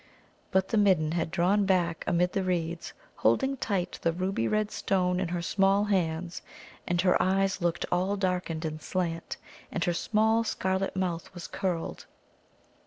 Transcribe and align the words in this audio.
But 0.49 0.69
the 0.69 0.79
Midden 0.79 1.11
had 1.11 1.29
drawn 1.29 1.63
back 1.67 2.03
amid 2.07 2.33
the 2.33 2.41
reeds, 2.41 2.93
holding 3.17 3.55
tight 3.55 3.99
the 4.01 4.11
ruby 4.11 4.47
red 4.47 4.71
stone 4.71 5.19
in 5.19 5.27
her 5.27 5.43
small 5.43 5.83
hands, 5.83 6.41
and 6.87 6.99
her 7.01 7.21
eyes 7.21 7.61
looked 7.61 7.85
all 7.91 8.15
darkened 8.17 8.65
and 8.65 8.81
slant, 8.81 9.37
and 9.71 9.83
her 9.83 9.93
small 9.93 10.43
scarlet 10.43 10.95
mouth 10.95 11.31
was 11.35 11.45
curled. 11.45 12.07